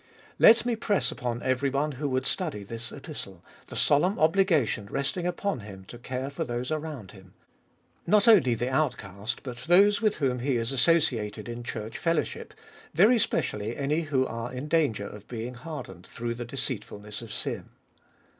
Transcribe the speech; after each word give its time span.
Let 0.39 0.65
me 0.65 0.75
press 0.75 1.11
upon 1.11 1.43
everyone 1.43 1.91
who 1.91 2.09
would 2.09 2.25
study 2.25 2.63
this 2.63 2.91
Epistle, 2.91 3.43
the 3.67 3.75
solemn 3.75 4.17
obligation 4.17 4.87
resting 4.87 5.27
upon 5.27 5.59
him 5.59 5.85
to 5.89 5.99
care 5.99 6.31
for 6.31 6.43
those 6.43 6.71
around 6.71 7.11
him— 7.11 7.35
not 8.07 8.27
only 8.27 8.55
the 8.55 8.67
outcast, 8.71 9.43
but 9.43 9.57
those 9.57 10.01
with 10.01 10.15
whom 10.15 10.39
he 10.39 10.57
is 10.57 10.71
associated 10.71 11.47
in 11.47 11.61
church 11.61 11.99
fellowship, 11.99 12.55
very 12.95 13.19
specially 13.19 13.77
any 13.77 14.01
who 14.01 14.25
are 14.25 14.51
in 14.51 14.67
danger 14.67 15.05
of 15.05 15.27
being 15.27 15.53
hardened 15.53 16.07
through 16.07 16.33
the 16.33 16.45
deceitfulness 16.45 17.21
of 17.21 17.31
sin. 17.31 17.69